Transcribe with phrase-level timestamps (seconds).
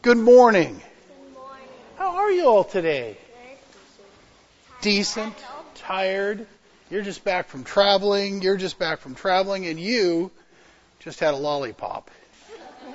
[0.00, 0.80] Good morning.
[0.80, 1.68] Good morning.
[1.96, 3.16] How are you all today?
[3.18, 4.82] Good.
[4.82, 5.34] Decent?
[5.74, 6.46] Tired?
[6.88, 8.40] You're just back from traveling.
[8.40, 10.30] You're just back from traveling, and you
[11.00, 12.12] just had a lollipop.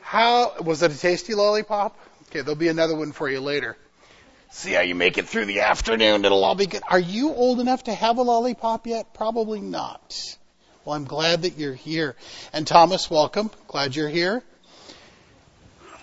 [0.00, 1.98] How was it a tasty lollipop?
[2.28, 3.76] Okay, there'll be another one for you later.
[4.50, 6.24] See how you make it through the afternoon.
[6.24, 6.82] It'll all be good.
[6.88, 9.12] Are you old enough to have a lollipop yet?
[9.12, 10.18] Probably not.
[10.86, 12.16] Well, I'm glad that you're here.
[12.54, 13.50] And Thomas, welcome.
[13.66, 14.42] Glad you're here.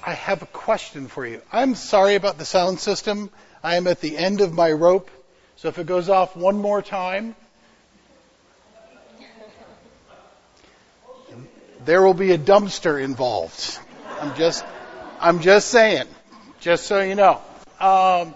[0.06, 1.42] I have a question for you.
[1.52, 3.32] I'm sorry about the sound system.
[3.64, 5.10] I am at the end of my rope,
[5.56, 7.36] so if it goes off one more time,
[11.86, 13.80] there will be a dumpster involved.
[14.20, 14.64] I'm just,
[15.20, 16.06] I'm just saying,
[16.60, 17.42] just so you know.
[17.80, 18.36] Um,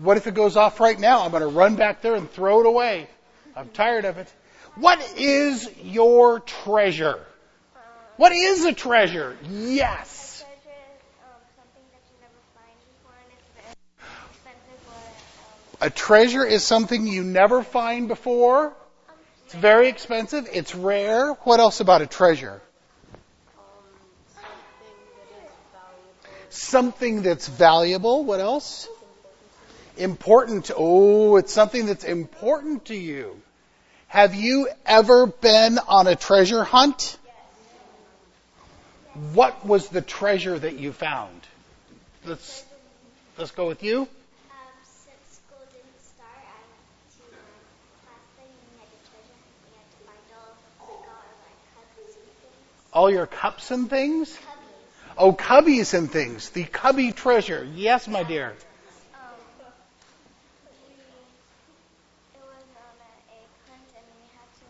[0.00, 1.24] what if it goes off right now?
[1.24, 3.06] I'm going to run back there and throw it away.
[3.54, 4.32] I'm tired of it.
[4.76, 7.26] What is your treasure?
[8.20, 9.34] What is a treasure?
[9.48, 10.44] Yes.
[15.80, 18.74] A treasure is something you never find before.
[19.46, 20.46] It's very expensive.
[20.52, 21.32] It's rare.
[21.44, 22.60] What else about a treasure?
[26.50, 28.24] Something that's valuable.
[28.24, 28.86] What else?
[29.96, 30.70] Important.
[30.76, 33.40] Oh, it's something that's important to you.
[34.08, 37.16] Have you ever been on a treasure hunt?
[39.20, 41.42] What was the treasure that you found?
[42.24, 42.64] Let's
[43.36, 44.00] let's go with you.
[44.00, 44.08] um,
[44.82, 47.44] since Golden Star, I went to my
[48.00, 49.60] class thing and we had the treasure hunt.
[49.68, 52.92] We had to find all like all our like cubbies and things.
[52.94, 54.32] All your cups and things?
[54.32, 55.18] Cubbies.
[55.18, 56.48] Oh, cubbies and things.
[56.50, 57.68] The cubby treasure.
[57.74, 58.54] Yes, my dear.
[59.12, 59.20] Um,
[60.64, 64.64] we, it was on an egg hunt and we had to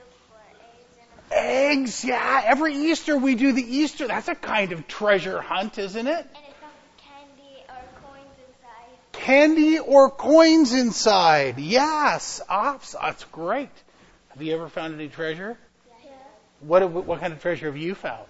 [0.00, 2.42] look for eggs and Eggs, yeah.
[2.44, 4.06] Every Easter we do the Easter.
[4.06, 6.12] That's a kind of treasure hunt, isn't it?
[6.12, 9.12] and it found candy or coins inside.
[9.12, 11.58] Candy or coins inside.
[11.58, 12.40] Yes.
[12.48, 13.70] Ah, that's great.
[14.30, 15.56] Have you ever found any treasure?
[16.04, 16.10] Yeah.
[16.60, 18.26] What, what kind of treasure have you found?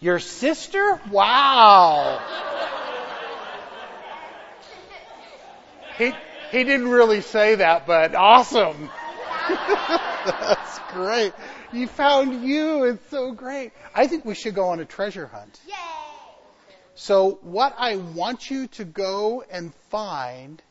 [0.00, 0.98] Your sister?
[1.10, 2.20] Wow.
[5.98, 6.14] He,
[6.50, 8.88] he didn't really say that, but awesome.
[9.48, 11.32] That's great.
[11.72, 12.84] You found you.
[12.84, 13.72] It's so great.
[13.94, 15.60] I think we should go on a treasure hunt.
[15.66, 15.74] Yay!
[16.94, 20.62] So what I want you to go and find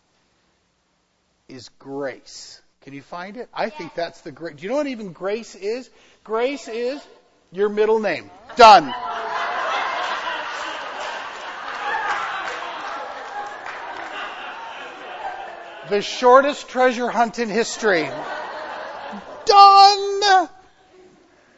[1.48, 2.62] is grace.
[2.82, 3.50] Can you find it?
[3.54, 4.58] I think that's the great.
[4.58, 5.90] Do you know what even grace is?
[6.24, 7.06] Grace is
[7.52, 8.30] your middle name.
[8.56, 8.94] Done.
[15.90, 18.08] The shortest treasure hunt in history.
[20.30, 20.50] Done.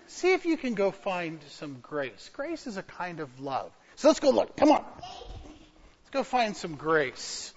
[0.08, 2.30] See if you can go find some grace.
[2.34, 3.72] Grace is a kind of love.
[3.96, 4.56] So let's go look.
[4.56, 4.84] Come on.
[5.02, 7.54] Let's go find some grace.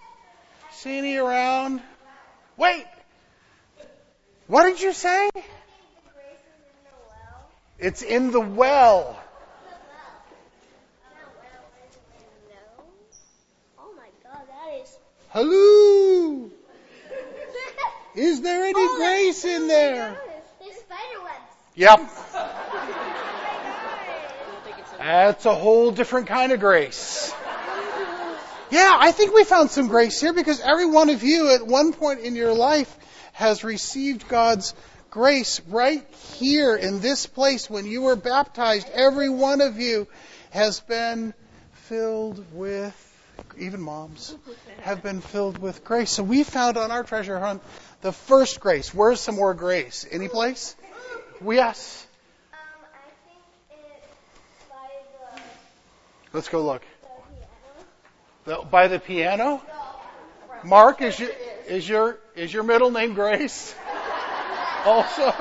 [0.73, 1.83] See any around?
[2.57, 2.87] Wait.
[4.47, 5.31] What did you say?
[7.79, 9.19] It's in the well.
[13.79, 14.99] Oh my god, that is.
[15.31, 16.51] Hello.
[18.15, 20.17] Is there any Oh, grace in there?
[21.77, 22.95] There's spider webs.
[24.75, 24.99] Yep.
[24.99, 27.33] That's a whole different kind of grace.
[28.71, 31.93] Yeah, I think we found some grace here because every one of you at one
[31.93, 32.97] point in your life
[33.34, 34.75] has received God's
[35.11, 38.89] grace right here in this place when you were baptized.
[38.93, 40.09] Every one of you
[40.51, 41.34] has been
[41.73, 42.97] filled with,
[43.59, 44.34] even moms,
[44.83, 46.11] have been filled with grace.
[46.11, 47.63] So we found on our treasure hunt
[48.01, 48.93] the first grace.
[48.93, 50.07] Where's some more grace?
[50.11, 50.75] Any place?
[51.53, 52.06] Yes.
[56.32, 56.82] Let's go look.
[58.44, 59.62] the by the piano?
[60.65, 61.31] Mark, is your,
[61.69, 63.75] is your, is your middle name Grace?
[64.87, 65.33] Also?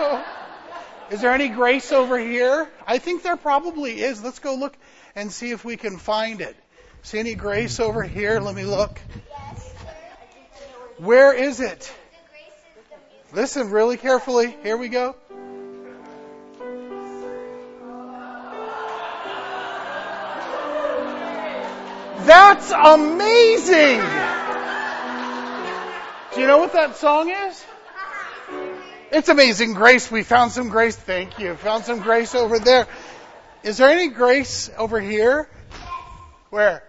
[1.11, 2.69] Is there any grace over here?
[2.87, 4.23] I think there probably is.
[4.23, 4.73] Let's go look
[5.15, 6.55] and see if we can find it.
[7.01, 8.39] See any grace over here?
[8.39, 9.01] Let me look.
[9.29, 9.73] Yes.
[10.97, 11.93] Where is it?
[13.33, 14.55] Listen really carefully.
[14.63, 15.15] Here we go.
[22.25, 23.99] That's amazing!
[26.33, 27.65] Do you know what that song is?
[29.11, 30.09] It's Amazing Grace.
[30.09, 30.95] We found some grace.
[30.95, 31.53] Thank you.
[31.55, 32.87] Found some grace over there.
[33.61, 35.49] Is there any grace over here?
[36.49, 36.83] Where?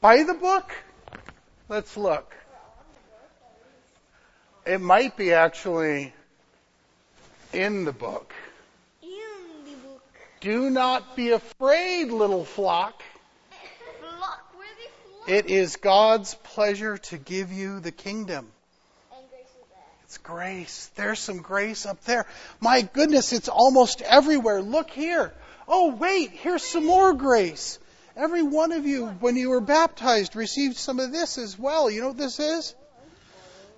[0.00, 0.72] By the book?
[1.68, 2.34] Let's look.
[4.66, 6.12] It might be actually
[7.52, 8.34] in the book.
[10.42, 10.64] In the book.
[10.64, 13.02] Do not be afraid, little flock.
[14.00, 15.28] Flock, flock?
[15.28, 18.48] It is God's pleasure to give you the kingdom.
[19.10, 19.46] Grace.
[20.04, 20.90] It's grace.
[20.96, 22.26] There's some grace up there.
[22.60, 24.60] My goodness, it's almost everywhere.
[24.62, 25.32] Look here.
[25.68, 27.78] Oh, wait, here's some more grace.
[28.16, 31.88] Every one of you, when you were baptized, received some of this as well.
[31.88, 32.74] You know what this is?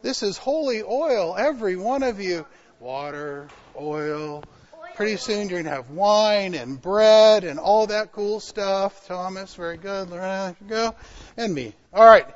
[0.01, 1.37] This is holy oil.
[1.37, 2.47] Every one of you.
[2.81, 3.49] Water,
[3.79, 4.43] oil.
[4.95, 9.07] Pretty soon you're going to have wine and bread and all that cool stuff.
[9.07, 10.11] Thomas, very good.
[10.11, 10.95] Lorena, go.
[11.37, 11.73] And me.
[11.93, 12.27] All right.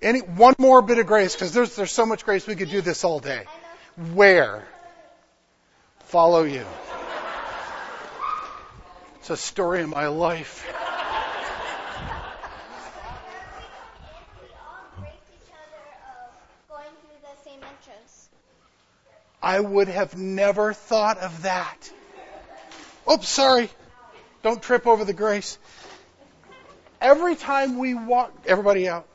[0.00, 2.80] Any one more bit of grace because there's there's so much grace we could do
[2.80, 3.46] this all day.
[4.12, 4.64] Where?
[6.04, 6.64] Follow you.
[9.18, 10.64] It's a story of my life.
[10.66, 10.74] We
[14.54, 16.32] all grace each other of
[16.68, 18.28] going through the same entrance.
[19.48, 21.90] I would have never thought of that.
[23.10, 23.70] Oops, sorry.
[24.42, 25.56] Don't trip over the grace.
[27.00, 29.06] Every time we walk, everybody out.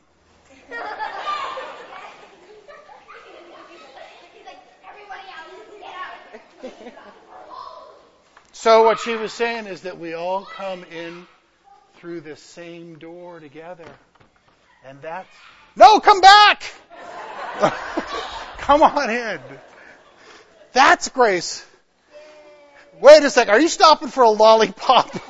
[8.53, 11.27] So what she was saying is that we all come in
[11.97, 13.85] through the same door together.
[14.83, 15.35] And that's
[15.75, 16.63] No, come back.
[18.57, 19.39] come on in.
[20.73, 21.65] That's grace.
[22.99, 23.49] Wait a sec.
[23.49, 25.15] Are you stopping for a lollipop?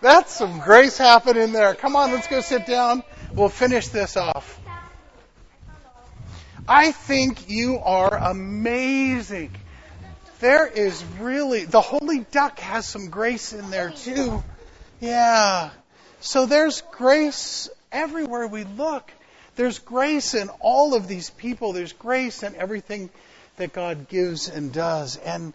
[0.00, 1.74] That's some grace happening there.
[1.74, 3.02] Come on, let's go sit down.
[3.32, 4.60] We'll finish this off.
[6.68, 9.50] I think you are amazing.
[10.40, 14.44] There is really, the Holy Duck has some grace in there too.
[15.00, 15.70] Yeah.
[16.20, 19.10] So there's grace everywhere we look.
[19.58, 21.72] There's grace in all of these people.
[21.72, 23.10] There's grace in everything
[23.56, 25.16] that God gives and does.
[25.16, 25.52] And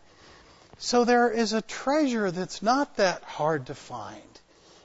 [0.78, 4.20] so there is a treasure that's not that hard to find.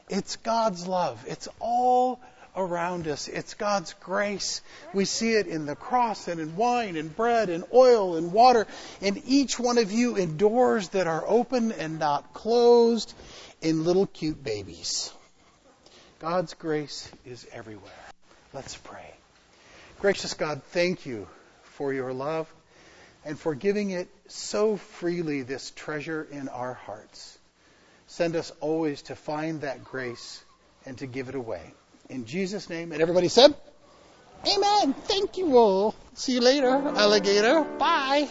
[0.09, 1.25] It's God's love.
[1.27, 2.21] It's all
[2.57, 3.27] around us.
[3.27, 4.61] It's God's grace.
[4.95, 8.69] We see it in the cross and in wine and bread and oil and water.
[9.01, 13.13] In each one of you in doors that are open and not closed,
[13.61, 15.13] in little cute babies.
[16.21, 18.08] God's grace is everywhere.
[18.53, 19.15] Let's pray.
[20.01, 21.29] Gracious God, thank you
[21.63, 22.53] for your love
[23.25, 27.39] and for giving it so freely, this treasure in our hearts.
[28.07, 30.43] Send us always to find that grace
[30.87, 31.75] and to give it away.
[32.09, 33.55] In Jesus' name, and everybody said,
[34.47, 34.95] Amen.
[34.95, 35.95] Thank you all.
[36.15, 37.65] See you later, alligator.
[37.79, 38.29] Bye.